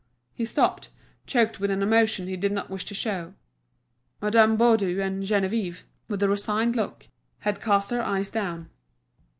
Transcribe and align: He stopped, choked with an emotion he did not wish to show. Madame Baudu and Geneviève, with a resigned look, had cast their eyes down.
He 0.33 0.45
stopped, 0.45 0.89
choked 1.27 1.59
with 1.59 1.69
an 1.69 1.83
emotion 1.83 2.25
he 2.27 2.35
did 2.35 2.51
not 2.51 2.71
wish 2.71 2.85
to 2.85 2.95
show. 2.95 3.35
Madame 4.19 4.57
Baudu 4.57 4.99
and 4.99 5.21
Geneviève, 5.21 5.83
with 6.07 6.23
a 6.23 6.27
resigned 6.27 6.75
look, 6.75 7.07
had 7.41 7.61
cast 7.61 7.91
their 7.91 8.01
eyes 8.01 8.31
down. 8.31 8.71